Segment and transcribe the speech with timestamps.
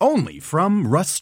[0.00, 1.14] Only from Rust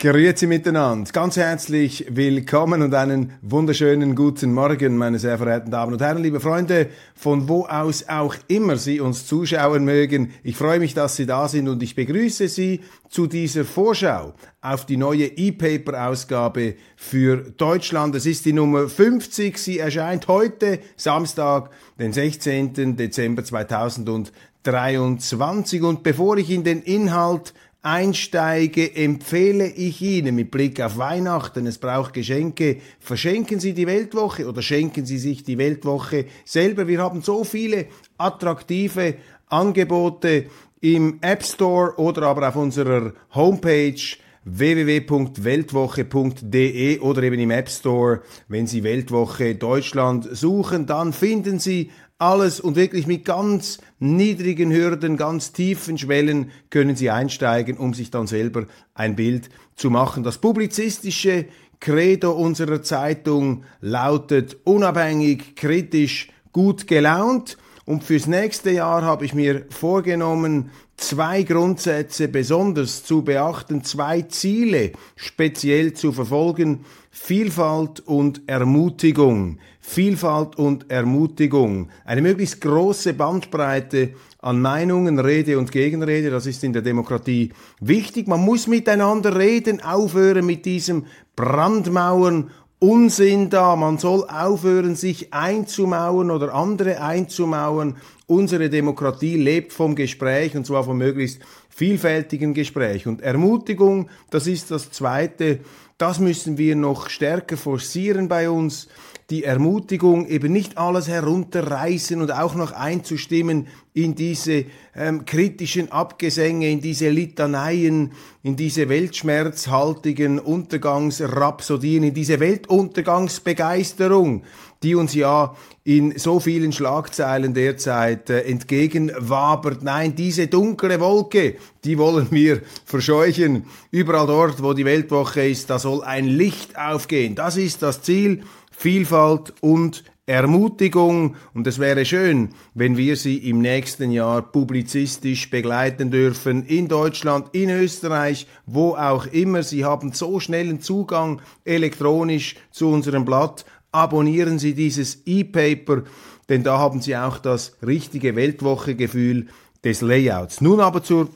[0.00, 1.10] Grüezi miteinander.
[1.10, 6.38] Ganz herzlich willkommen und einen wunderschönen guten Morgen, meine sehr verehrten Damen und Herren, liebe
[6.38, 10.30] Freunde, von wo aus auch immer Sie uns zuschauen mögen.
[10.44, 14.86] Ich freue mich, dass Sie da sind und ich begrüße Sie zu dieser Vorschau auf
[14.86, 18.14] die neue E-Paper-Ausgabe für Deutschland.
[18.14, 19.58] Es ist die Nummer 50.
[19.58, 22.96] Sie erscheint heute, Samstag, den 16.
[22.96, 25.82] Dezember 2023.
[25.82, 31.78] Und bevor ich in den Inhalt einsteige, empfehle ich Ihnen mit Blick auf Weihnachten, es
[31.78, 36.88] braucht Geschenke, verschenken Sie die Weltwoche oder schenken Sie sich die Weltwoche selber.
[36.88, 39.14] Wir haben so viele attraktive
[39.46, 40.46] Angebote
[40.80, 44.00] im App Store oder aber auf unserer Homepage
[44.44, 48.22] www.weltwoche.de oder eben im App Store.
[48.48, 55.16] Wenn Sie Weltwoche Deutschland suchen, dann finden Sie alles und wirklich mit ganz niedrigen Hürden,
[55.16, 60.24] ganz tiefen Schwellen können Sie einsteigen, um sich dann selber ein Bild zu machen.
[60.24, 61.46] Das publizistische
[61.80, 67.56] Credo unserer Zeitung lautet unabhängig, kritisch, gut gelaunt.
[67.84, 74.92] Und fürs nächste Jahr habe ich mir vorgenommen, zwei Grundsätze besonders zu beachten, zwei Ziele
[75.14, 76.84] speziell zu verfolgen.
[77.20, 79.58] Vielfalt und Ermutigung.
[79.80, 81.90] Vielfalt und Ermutigung.
[82.06, 88.28] Eine möglichst große Bandbreite an Meinungen, Rede und Gegenrede, das ist in der Demokratie wichtig.
[88.28, 91.04] Man muss miteinander reden, aufhören mit diesem
[91.36, 93.76] Brandmauern Unsinn da.
[93.76, 97.96] Man soll aufhören, sich einzumauern oder andere einzumauern.
[98.30, 101.40] Unsere Demokratie lebt vom Gespräch und zwar vom möglichst
[101.70, 103.06] vielfältigen Gespräch.
[103.06, 105.60] Und Ermutigung, das ist das Zweite,
[105.96, 108.88] das müssen wir noch stärker forcieren bei uns.
[109.30, 116.70] Die Ermutigung, eben nicht alles herunterreißen und auch noch einzustimmen in diese ähm, kritischen Abgesänge,
[116.70, 118.12] in diese Litaneien,
[118.42, 124.42] in diese weltschmerzhaltigen Untergangsrhapsodien, in diese Weltuntergangsbegeisterung,
[124.82, 129.82] die uns ja in so vielen Schlagzeilen derzeit äh, entgegenwabert.
[129.82, 133.64] Nein, diese dunkle Wolke, die wollen wir verscheuchen.
[133.90, 137.34] Überall dort, wo die Weltwoche ist, da soll ein Licht aufgehen.
[137.34, 138.42] Das ist das Ziel.
[138.70, 146.10] Vielfalt und Ermutigung und es wäre schön, wenn wir Sie im nächsten Jahr publizistisch begleiten
[146.10, 149.62] dürfen in Deutschland, in Österreich, wo auch immer.
[149.62, 153.64] Sie haben so schnellen Zugang elektronisch zu unserem Blatt.
[153.98, 156.04] Abonnieren Sie dieses E-Paper,
[156.48, 159.48] denn da haben Sie auch das richtige Weltwoche-Gefühl
[159.82, 160.60] des Layouts.
[160.60, 161.28] Nun aber zur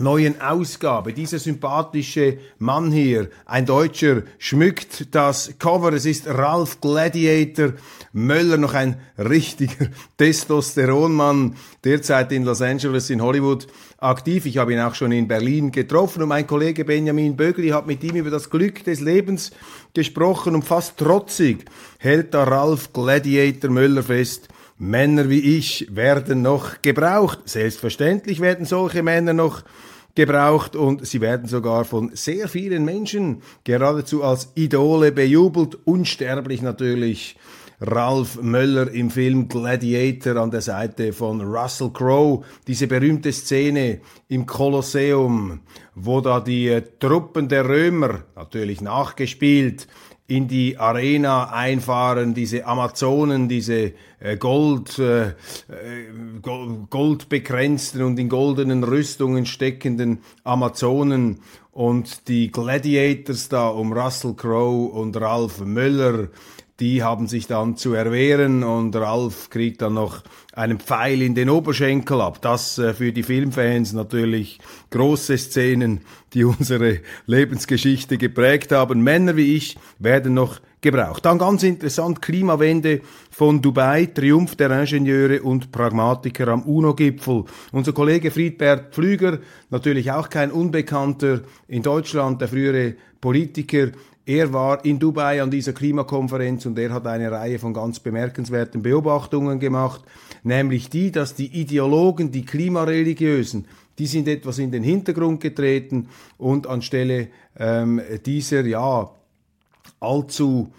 [0.00, 1.12] neuen Ausgabe.
[1.12, 5.92] Dieser sympathische Mann hier, ein Deutscher, schmückt das Cover.
[5.92, 7.74] Es ist Ralph Gladiator
[8.12, 13.66] Möller, noch ein richtiger Testosteronmann, derzeit in Los Angeles in Hollywood
[13.98, 14.46] aktiv.
[14.46, 18.02] Ich habe ihn auch schon in Berlin getroffen und mein Kollege Benjamin Bögli hat mit
[18.04, 19.50] ihm über das Glück des Lebens
[19.94, 21.64] gesprochen und fast trotzig
[21.98, 24.48] hält da Ralph Gladiator Möller fest.
[24.78, 27.40] Männer wie ich werden noch gebraucht.
[27.46, 29.64] Selbstverständlich werden solche Männer noch
[30.14, 37.36] gebraucht und sie werden sogar von sehr vielen Menschen geradezu als Idole bejubelt, unsterblich natürlich.
[37.80, 42.42] Ralph Möller im Film Gladiator an der Seite von Russell Crowe.
[42.66, 45.60] Diese berühmte Szene im Kolosseum,
[45.94, 49.86] wo da die Truppen der Römer, natürlich nachgespielt,
[50.28, 55.34] in die Arena einfahren, diese Amazonen, diese äh, Gold, äh, äh
[56.42, 61.40] goldbegrenzten und in goldenen Rüstungen steckenden Amazonen
[61.72, 66.28] und die Gladiators da um Russell Crowe und Ralph Möller,
[66.80, 70.22] die haben sich dann zu erwehren und Ralph kriegt dann noch
[70.52, 72.40] einen Pfeil in den Oberschenkel ab.
[72.40, 74.60] Das äh, für die Filmfans natürlich
[74.90, 76.02] große Szenen,
[76.34, 79.02] die unsere Lebensgeschichte geprägt haben.
[79.02, 81.24] Männer wie ich werden noch gebraucht.
[81.24, 87.44] Dann ganz interessant, Klimawende von Dubai, Triumph der Ingenieure und Pragmatiker am UNO-Gipfel.
[87.72, 89.38] Unser Kollege Friedbert Pflüger,
[89.70, 93.92] natürlich auch kein Unbekannter in Deutschland, der frühere Politiker.
[94.26, 98.82] Er war in Dubai an dieser Klimakonferenz und er hat eine Reihe von ganz bemerkenswerten
[98.82, 100.02] Beobachtungen gemacht,
[100.42, 103.66] nämlich die, dass die Ideologen, die Klimareligiösen,
[103.98, 107.28] die sind etwas in den Hintergrund getreten und anstelle
[107.58, 109.10] ähm, dieser ja
[110.00, 110.72] allzu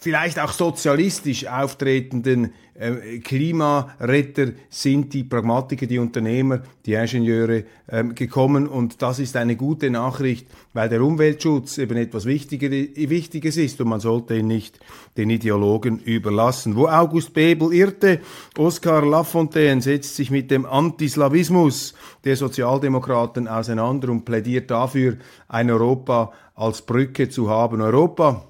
[0.00, 8.66] vielleicht auch sozialistisch auftretenden äh, Klimaretter sind die Pragmatiker, die Unternehmer, die Ingenieure ähm, gekommen
[8.66, 13.88] und das ist eine gute Nachricht, weil der Umweltschutz eben etwas Wichtiger, Wichtiges ist und
[13.88, 14.80] man sollte ihn nicht
[15.18, 16.74] den Ideologen überlassen.
[16.74, 18.20] Wo August Bebel irrte,
[18.56, 21.94] Oskar Lafontaine setzt sich mit dem Antislawismus
[22.24, 25.16] der Sozialdemokraten auseinander und plädiert dafür,
[25.48, 27.82] ein Europa als Brücke zu haben.
[27.82, 28.49] Europa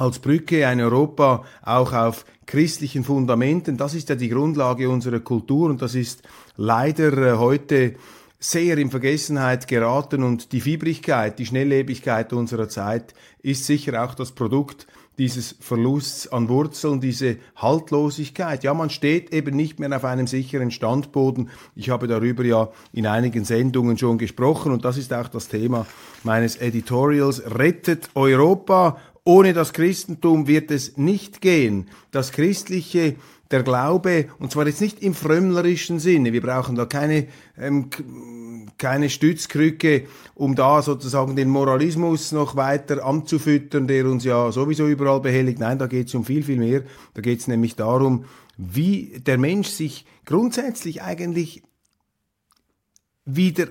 [0.00, 3.76] als Brücke ein Europa auch auf christlichen Fundamenten.
[3.76, 6.22] Das ist ja die Grundlage unserer Kultur und das ist
[6.56, 7.96] leider äh, heute
[8.38, 14.32] sehr in Vergessenheit geraten und die Fiebrigkeit, die Schnelllebigkeit unserer Zeit ist sicher auch das
[14.32, 14.86] Produkt
[15.18, 18.64] dieses Verlusts an Wurzeln, diese Haltlosigkeit.
[18.64, 21.50] Ja, man steht eben nicht mehr auf einem sicheren Standboden.
[21.76, 25.86] Ich habe darüber ja in einigen Sendungen schon gesprochen und das ist auch das Thema
[26.24, 27.42] meines Editorials.
[27.44, 31.88] Rettet Europa ohne das Christentum wird es nicht gehen.
[32.10, 33.16] Das Christliche,
[33.50, 37.26] der Glaube, und zwar jetzt nicht im frömmlerischen Sinne, wir brauchen da keine,
[37.58, 37.90] ähm,
[38.78, 45.20] keine Stützkrücke, um da sozusagen den Moralismus noch weiter anzufüttern, der uns ja sowieso überall
[45.20, 45.58] behelligt.
[45.58, 46.82] Nein, da geht es um viel, viel mehr.
[47.14, 48.24] Da geht es nämlich darum,
[48.56, 51.62] wie der Mensch sich grundsätzlich eigentlich
[53.24, 53.66] wieder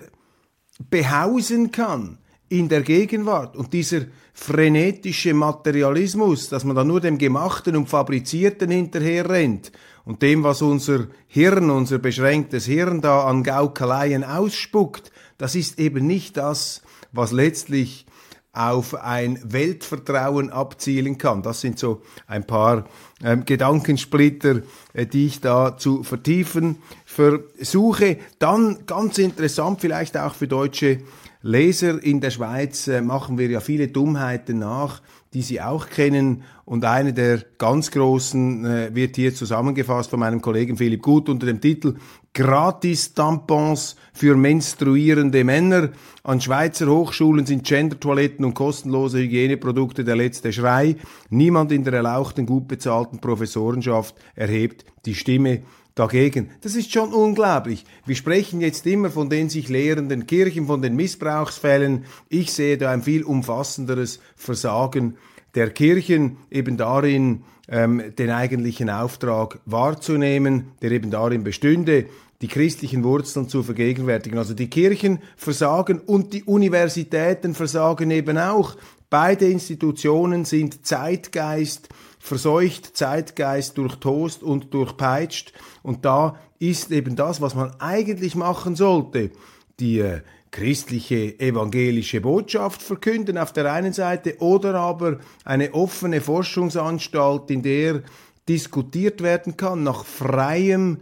[0.90, 2.18] behausen kann
[2.50, 3.56] in der Gegenwart.
[3.56, 4.02] Und dieser
[4.34, 9.72] frenetische Materialismus, dass man da nur dem Gemachten und Fabrizierten hinterherrennt
[10.06, 16.08] und dem, was unser Hirn, unser beschränktes Hirn da an Gaukeleien ausspuckt, das ist eben
[16.08, 16.82] nicht das,
[17.12, 18.06] was letztlich
[18.52, 21.44] auf ein Weltvertrauen abzielen kann.
[21.44, 22.86] Das sind so ein paar
[23.24, 24.62] ähm, Gedankensplitter,
[24.94, 28.18] äh, die ich da zu vertiefen versuche.
[28.40, 31.00] Dann ganz interessant vielleicht auch für deutsche
[31.42, 35.02] Leser in der Schweiz äh, machen wir ja viele Dummheiten nach,
[35.34, 36.44] die Sie auch kennen.
[36.66, 41.46] Und eine der ganz großen äh, wird hier zusammengefasst von meinem Kollegen Philipp Gut unter
[41.46, 41.96] dem Titel
[42.34, 45.92] Gratis-Tampons für menstruierende Männer.
[46.24, 50.98] An Schweizer Hochschulen sind Gender-Toiletten und kostenlose Hygieneprodukte der letzte Schrei.
[51.30, 55.62] Niemand in der erlauchten, gut bezahlten Professorenschaft erhebt die Stimme
[56.00, 56.50] dagegen.
[56.62, 57.84] Das ist schon unglaublich.
[58.06, 62.06] Wir sprechen jetzt immer von den sich lehrenden Kirchen, von den Missbrauchsfällen.
[62.30, 65.18] Ich sehe da ein viel umfassenderes Versagen
[65.56, 72.06] der Kirchen eben darin, ähm, den eigentlichen Auftrag wahrzunehmen, der eben darin bestünde,
[72.42, 74.38] die christlichen Wurzeln zu vergegenwärtigen.
[74.38, 78.78] Also die Kirchen versagen und die Universitäten versagen eben auch.
[79.10, 81.90] Beide Institutionen sind Zeitgeist
[82.20, 85.54] verseucht, Zeitgeist durchtost und durchpeitscht.
[85.82, 89.32] Und da ist eben das, was man eigentlich machen sollte,
[89.80, 90.22] die äh,
[90.52, 98.04] christliche evangelische Botschaft verkünden auf der einen Seite oder aber eine offene Forschungsanstalt, in der
[98.48, 101.02] diskutiert werden kann nach freiem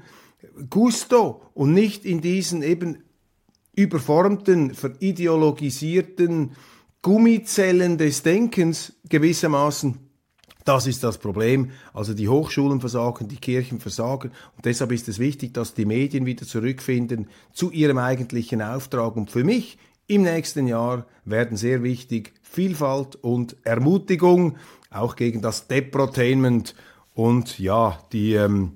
[0.70, 3.04] Gusto und nicht in diesen eben
[3.76, 6.56] überformten, verideologisierten
[7.02, 10.07] Gummizellen des Denkens gewissermaßen
[10.68, 11.72] das ist das Problem.
[11.94, 14.32] Also die Hochschulen versagen, die Kirchen versagen.
[14.56, 19.16] Und deshalb ist es wichtig, dass die Medien wieder zurückfinden zu ihrem eigentlichen Auftrag.
[19.16, 24.58] Und für mich im nächsten Jahr werden sehr wichtig Vielfalt und Ermutigung,
[24.90, 26.76] auch gegen das Deprotainment
[27.14, 28.74] und ja, die ähm,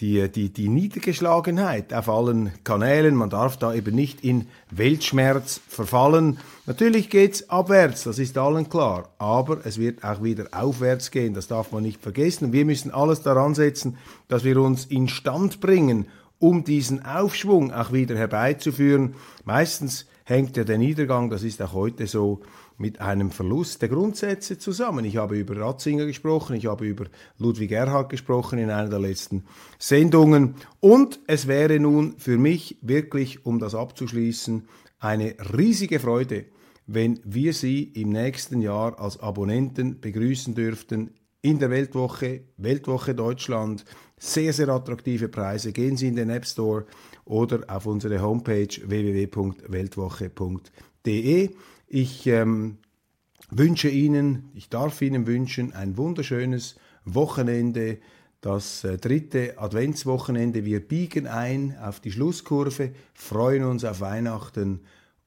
[0.00, 3.14] die, die, die Niedergeschlagenheit auf allen Kanälen.
[3.14, 6.38] Man darf da eben nicht in Weltschmerz verfallen.
[6.66, 9.08] Natürlich geht's abwärts, das ist allen klar.
[9.18, 12.52] Aber es wird auch wieder aufwärts gehen, das darf man nicht vergessen.
[12.52, 13.96] Wir müssen alles daran setzen,
[14.28, 16.06] dass wir uns instand bringen,
[16.38, 19.14] um diesen Aufschwung auch wieder herbeizuführen.
[19.44, 22.40] Meistens hängt ja der Niedergang, das ist auch heute so,
[22.78, 25.04] mit einem Verlust der Grundsätze zusammen.
[25.04, 27.06] Ich habe über Ratzinger gesprochen, ich habe über
[27.38, 29.44] Ludwig Erhard gesprochen in einer der letzten
[29.78, 30.54] Sendungen.
[30.80, 34.68] Und es wäre nun für mich wirklich, um das abzuschließen,
[34.98, 36.46] eine riesige Freude,
[36.86, 41.10] wenn wir Sie im nächsten Jahr als Abonnenten begrüßen dürften
[41.42, 43.84] in der Weltwoche, Weltwoche Deutschland.
[44.18, 45.72] Sehr, sehr attraktive Preise.
[45.72, 46.86] Gehen Sie in den App Store
[47.24, 51.50] oder auf unsere Homepage www.weltwoche.de.
[51.88, 52.78] Ich ähm,
[53.50, 57.98] wünsche Ihnen, ich darf Ihnen wünschen, ein wunderschönes Wochenende,
[58.40, 60.64] das äh, dritte Adventswochenende.
[60.64, 64.80] Wir biegen ein auf die Schlusskurve, freuen uns auf Weihnachten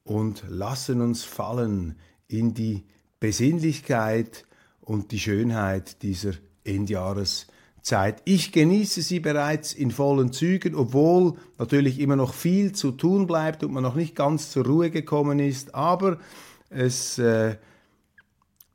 [0.04, 1.96] und lassen uns fallen
[2.28, 2.84] in die
[3.20, 4.46] Besinnlichkeit
[4.80, 6.32] und die Schönheit dieser
[6.64, 7.54] Endjahreszeit.
[7.82, 8.22] Zeit.
[8.24, 13.64] Ich genieße sie bereits in vollen Zügen, obwohl natürlich immer noch viel zu tun bleibt
[13.64, 16.18] und man noch nicht ganz zur Ruhe gekommen ist, aber
[16.70, 17.56] es äh,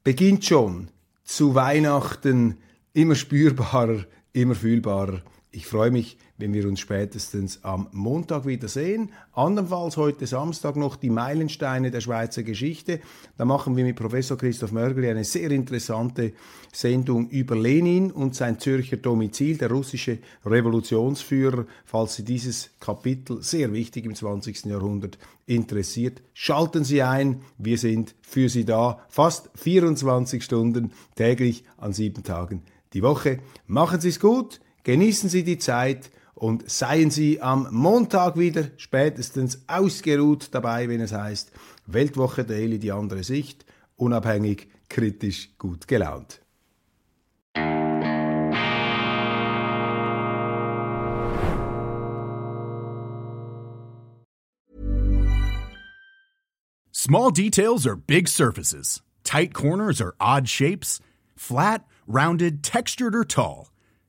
[0.03, 0.89] beginnt schon
[1.23, 2.57] zu Weihnachten
[2.93, 5.21] immer spürbarer, immer fühlbarer.
[5.55, 9.11] Ich freue mich wenn wir uns spätestens am Montag wiedersehen.
[9.33, 12.99] Andernfalls heute Samstag noch die Meilensteine der Schweizer Geschichte.
[13.37, 16.33] Da machen wir mit Professor Christoph Mörgeli eine sehr interessante
[16.73, 21.65] Sendung über Lenin und sein Zürcher Domizil, der russische Revolutionsführer.
[21.85, 24.65] Falls Sie dieses Kapitel, sehr wichtig im 20.
[24.65, 27.41] Jahrhundert, interessiert, schalten Sie ein.
[27.57, 33.39] Wir sind für Sie da, fast 24 Stunden täglich an sieben Tagen die Woche.
[33.67, 39.63] Machen Sie es gut, genießen Sie die Zeit und seien Sie am Montag wieder spätestens
[39.67, 41.51] ausgeruht dabei, wenn es heißt
[41.87, 43.65] Weltwoche Daily, die andere Sicht,
[43.97, 46.41] unabhängig, kritisch, gut gelaunt.
[56.91, 59.03] Small details are big surfaces.
[59.23, 60.99] Tight corners are odd shapes.
[61.35, 63.67] Flat, rounded, textured or tall.